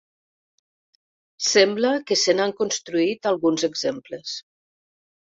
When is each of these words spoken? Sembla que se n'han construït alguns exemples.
Sembla 1.47 1.91
que 2.11 2.17
se 2.21 2.35
n'han 2.37 2.53
construït 2.63 3.29
alguns 3.33 3.67
exemples. 3.69 4.33